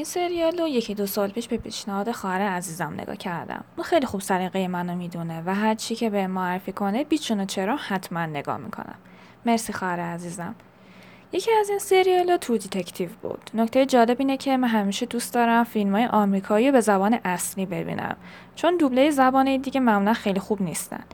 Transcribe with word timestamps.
این 0.00 0.04
سریال 0.04 0.58
رو 0.58 0.68
یکی 0.68 0.94
دو 0.94 1.06
سال 1.06 1.30
پیش 1.30 1.48
به 1.48 1.56
پیشنهاد 1.56 2.12
خواهر 2.12 2.40
عزیزم 2.40 2.94
نگاه 2.98 3.16
کردم. 3.16 3.64
اون 3.76 3.84
خیلی 3.84 4.06
خوب 4.06 4.20
سلیقه 4.20 4.68
منو 4.68 4.94
می‌دونه 4.94 5.42
و 5.46 5.54
هر 5.54 5.74
چی 5.74 5.94
که 5.94 6.10
بهم 6.10 6.26
معرفی 6.26 6.72
کنه 6.72 7.04
بیچون 7.04 7.46
چرا 7.46 7.76
حتما 7.76 8.26
نگاه 8.26 8.56
می‌کنم. 8.56 8.94
مرسی 9.46 9.72
خواهر 9.72 10.00
عزیزم. 10.00 10.54
یکی 11.32 11.50
از 11.60 11.70
این 11.70 11.78
سریال 11.78 12.36
True 12.36 12.58
Detective 12.58 13.08
بود. 13.22 13.50
نکته 13.54 13.86
جالب 13.86 14.16
اینه 14.18 14.36
که 14.36 14.56
من 14.56 14.68
همیشه 14.68 15.06
دوست 15.06 15.34
دارم 15.34 15.64
فیلم 15.64 15.92
های 15.92 16.06
آمریکایی 16.06 16.70
به 16.70 16.80
زبان 16.80 17.18
اصلی 17.24 17.66
ببینم 17.66 18.16
چون 18.54 18.76
دوبله 18.76 19.10
زبان 19.10 19.56
دیگه 19.56 19.80
معمولا 19.80 20.12
خیلی 20.12 20.40
خوب 20.40 20.62
نیستن. 20.62 21.04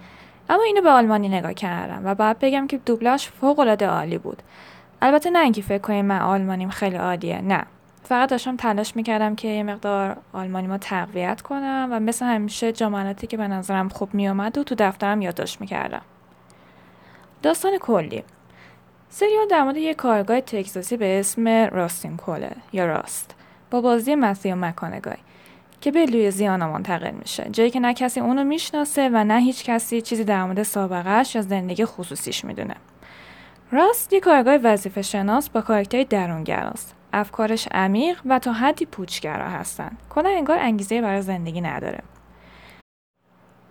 اما 0.48 0.62
اینو 0.62 0.82
به 0.82 0.90
آلمانی 0.90 1.28
نگاه 1.28 1.54
کردم 1.54 2.02
و 2.04 2.14
باید 2.14 2.38
بگم 2.38 2.66
که 2.66 2.78
دوبلاش 2.78 3.28
فوق 3.28 3.58
العاده 3.58 3.86
عالی 3.86 4.18
بود. 4.18 4.42
البته 5.02 5.30
نه 5.30 5.38
اینکه 5.38 5.62
فکر 5.62 5.78
کنیم 5.82 6.04
من 6.04 6.20
آلمانیم 6.20 6.70
خیلی 6.70 6.96
عالیه 6.96 7.40
نه. 7.40 7.66
فقط 8.06 8.30
داشتم 8.30 8.56
تلاش 8.56 8.96
می‌کردم 8.96 9.34
که 9.34 9.48
یه 9.48 9.62
مقدار 9.62 10.16
آلمانی 10.32 10.66
ما 10.66 10.78
تقویت 10.78 11.40
کنم 11.40 11.88
و 11.92 12.00
مثل 12.00 12.26
همیشه 12.26 12.72
جملاتی 12.72 13.26
که 13.26 13.36
به 13.36 13.48
نظرم 13.48 13.88
خوب 13.88 14.14
میومد 14.14 14.58
و 14.58 14.64
تو 14.64 14.74
دفترم 14.78 15.22
یادداشت 15.22 15.60
می‌کردم. 15.60 16.02
داستان 17.42 17.78
کلی. 17.78 18.24
سریال 19.08 19.48
در 19.50 19.62
مورد 19.62 19.76
یک 19.76 19.96
کارگاه 19.96 20.40
تگزاسی 20.40 20.96
به 20.96 21.20
اسم 21.20 21.48
راستین 21.48 22.16
کوله 22.16 22.50
یا 22.72 22.86
راست 22.86 23.34
با 23.70 23.80
بازی 23.80 24.14
و 24.14 24.34
مکانگای 24.54 25.16
که 25.80 25.90
به 25.90 26.06
لویزیانا 26.06 26.72
منتقل 26.72 27.10
میشه. 27.10 27.48
جایی 27.52 27.70
که 27.70 27.80
نه 27.80 27.94
کسی 27.94 28.20
اونو 28.20 28.44
می‌شناسه 28.44 29.10
و 29.12 29.24
نه 29.24 29.40
هیچ 29.40 29.64
کسی 29.64 30.00
چیزی 30.00 30.24
در 30.24 30.44
مورد 30.44 30.62
سابقهش 30.62 31.34
یا 31.34 31.42
زندگی 31.42 31.84
خصوصیش 31.84 32.44
می‌دونه. 32.44 32.74
راست 33.72 34.12
یک 34.12 34.22
کارگاه 34.22 34.54
وظیفه 34.54 35.02
شناس 35.02 35.48
با 35.50 35.60
کارکتری 35.60 36.04
درونگراست. 36.04 36.94
افکارش 37.16 37.68
عمیق 37.72 38.20
و 38.26 38.38
تا 38.38 38.52
حدی 38.52 38.86
پوچگرا 38.86 39.48
هستن. 39.48 39.96
کلا 40.10 40.28
انگار 40.28 40.58
انگیزه 40.58 41.00
برای 41.00 41.22
زندگی 41.22 41.60
نداره. 41.60 41.98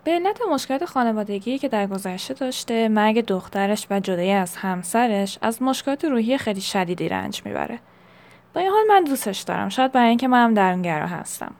به 0.03 0.11
علت 0.11 0.39
مشکلات 0.51 0.85
خانوادگی 0.85 1.57
که 1.57 1.67
در 1.67 1.87
گذشته 1.87 2.33
داشته 2.33 2.87
مرگ 2.87 3.25
دخترش 3.25 3.87
و 3.89 3.99
جدایی 3.99 4.31
از 4.31 4.55
همسرش 4.55 5.39
از 5.41 5.61
مشکلات 5.61 6.05
روحی 6.05 6.37
خیلی 6.37 6.61
شدیدی 6.61 7.09
رنج 7.09 7.41
می‌بره. 7.45 7.79
با 8.53 8.61
این 8.61 8.69
حال 8.69 8.83
من 8.89 9.03
دوستش 9.03 9.41
دارم. 9.41 9.69
شاید 9.69 9.91
برای 9.91 10.09
اینکه 10.09 10.27
منم 10.27 10.53
درونگرا 10.53 11.07
هستم. 11.07 11.55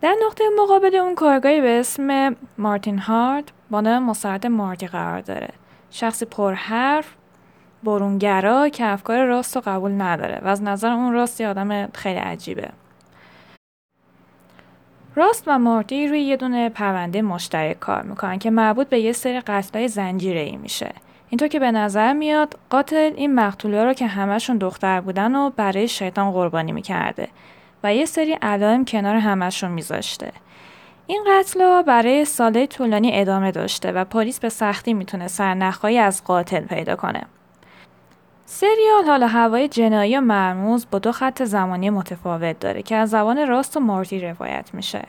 در 0.00 0.14
نقطه 0.26 0.44
مقابل 0.62 0.96
اون 0.96 1.14
کارگاهی 1.14 1.60
به 1.60 1.80
اسم 1.80 2.36
مارتین 2.58 2.98
هارد 2.98 3.52
با 3.70 3.80
نام 3.80 4.02
مساعد 4.02 4.46
مارتی 4.46 4.86
قرار 4.86 5.20
داره. 5.20 5.48
شخصی 5.90 6.24
پرحرف 6.24 7.14
برونگرا 7.84 8.68
که 8.68 8.84
افکار 8.84 9.24
راست 9.24 9.56
رو 9.56 9.62
قبول 9.66 10.02
نداره 10.02 10.40
و 10.44 10.48
از 10.48 10.62
نظر 10.62 10.90
اون 10.90 11.12
راست 11.12 11.40
یه 11.40 11.48
آدم 11.48 11.86
خیلی 11.86 12.18
عجیبه. 12.18 12.68
راست 15.16 15.44
و 15.46 15.58
مارتی 15.58 16.08
روی 16.08 16.20
یه 16.20 16.36
دونه 16.36 16.68
پرونده 16.68 17.22
مشترک 17.22 17.80
کار 17.80 18.02
می‌کنن 18.02 18.38
که 18.38 18.50
مربوط 18.50 18.88
به 18.88 19.00
یه 19.00 19.12
سری 19.12 19.40
قتلای 19.40 19.88
زنجیره 19.88 20.40
ای 20.40 20.56
میشه. 20.56 20.90
اینطور 21.30 21.48
که 21.48 21.58
به 21.58 21.72
نظر 21.72 22.12
میاد 22.12 22.58
قاتل 22.70 23.12
این 23.16 23.34
مقتولا 23.34 23.84
رو 23.84 23.92
که 23.92 24.06
همشون 24.06 24.58
دختر 24.58 25.00
بودن 25.00 25.34
و 25.34 25.50
برای 25.50 25.88
شیطان 25.88 26.32
قربانی 26.32 26.72
می‌کرده 26.72 27.28
و 27.84 27.94
یه 27.94 28.04
سری 28.04 28.32
علائم 28.32 28.84
کنار 28.84 29.16
همشون 29.16 29.70
میذاشته. 29.70 30.32
این 31.06 31.24
قتل 31.28 31.82
برای 31.82 32.24
ساله 32.24 32.66
طولانی 32.66 33.20
ادامه 33.20 33.50
داشته 33.50 33.92
و 33.92 34.04
پلیس 34.04 34.40
به 34.40 34.48
سختی 34.48 34.94
می‌تونه 34.94 35.28
سرنخهایی 35.28 35.98
از 35.98 36.24
قاتل 36.24 36.60
پیدا 36.60 36.96
کنه. 36.96 37.22
سریال 38.46 39.04
حالا 39.06 39.26
هوای 39.26 39.68
جنایی 39.68 40.18
و 40.18 40.20
مرموز 40.20 40.86
با 40.90 40.98
دو 40.98 41.12
خط 41.12 41.42
زمانی 41.42 41.90
متفاوت 41.90 42.60
داره 42.60 42.82
که 42.82 42.96
از 42.96 43.10
زبان 43.10 43.48
راست 43.48 43.76
و 43.76 43.80
مارتی 43.80 44.20
روایت 44.20 44.70
میشه. 44.72 45.02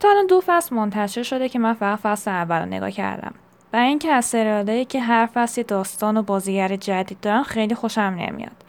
تا 0.00 0.10
الان 0.10 0.26
دو 0.26 0.42
فصل 0.46 0.76
منتشر 0.76 1.22
شده 1.22 1.48
که 1.48 1.58
من 1.58 1.72
فقط 1.72 1.98
فصل 1.98 2.30
اول 2.30 2.58
رو 2.58 2.66
نگاه 2.66 2.90
کردم. 2.90 3.34
و 3.72 3.76
اینکه 3.76 4.12
از 4.12 4.24
سریالایی 4.24 4.84
که 4.84 5.00
هر 5.00 5.28
فصل 5.34 5.62
داستان 5.62 6.16
و 6.16 6.22
بازیگر 6.22 6.76
جدید 6.76 7.20
دارن 7.20 7.42
خیلی 7.42 7.74
خوشم 7.74 8.00
نمیاد. 8.00 8.64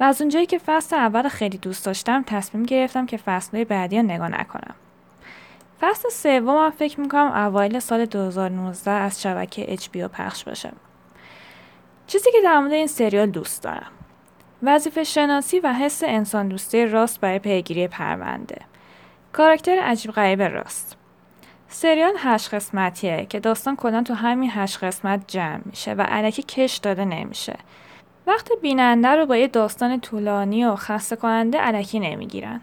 و 0.00 0.04
از 0.04 0.20
اونجایی 0.20 0.46
که 0.46 0.58
فصل 0.58 0.96
اول 0.96 1.28
خیلی 1.28 1.58
دوست 1.58 1.86
داشتم 1.86 2.24
تصمیم 2.26 2.62
گرفتم 2.62 3.06
که 3.06 3.16
فصلهای 3.16 3.64
بعدی 3.64 3.96
رو 3.96 4.02
نگاه 4.02 4.28
نکنم. 4.28 4.74
فصل 5.80 6.08
سوم 6.08 6.70
فکر 6.70 7.00
می‌کنم 7.00 7.32
اوایل 7.32 7.78
سال 7.78 8.04
2019 8.04 8.90
از 8.90 9.22
شبکه 9.22 9.76
HBO 9.76 10.08
پخش 10.12 10.44
باشه. 10.44 10.72
چیزی 12.12 12.32
که 12.32 12.38
در 12.44 12.58
مورد 12.58 12.72
این 12.72 12.86
سریال 12.86 13.30
دوست 13.30 13.62
دارم. 13.62 13.90
وظیفه 14.62 15.04
شناسی 15.04 15.60
و 15.60 15.72
حس 15.72 16.02
انسان 16.06 16.48
دوستی 16.48 16.86
راست 16.86 17.20
برای 17.20 17.38
پیگیری 17.38 17.88
پرونده. 17.88 18.58
کاراکتر 19.32 19.78
عجیب 19.78 20.10
غریب 20.10 20.42
راست. 20.42 20.96
سریال 21.68 22.14
هشت 22.18 22.54
قسمتیه 22.54 23.26
که 23.28 23.40
داستان 23.40 23.76
کلا 23.76 24.02
تو 24.02 24.14
همین 24.14 24.50
هشت 24.52 24.84
قسمت 24.84 25.24
جمع 25.26 25.60
میشه 25.64 25.92
و 25.92 26.02
علکی 26.02 26.42
کش 26.42 26.76
داده 26.76 27.04
نمیشه. 27.04 27.56
وقت 28.26 28.48
بیننده 28.62 29.08
رو 29.08 29.26
با 29.26 29.36
یه 29.36 29.48
داستان 29.48 30.00
طولانی 30.00 30.64
و 30.64 30.76
خسته 30.76 31.16
کننده 31.16 31.58
علکی 31.58 32.00
نمی‌گیرن. 32.00 32.60